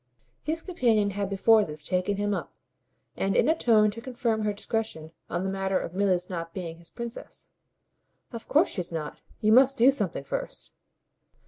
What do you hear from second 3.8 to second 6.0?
to confirm her discretion, on the matter of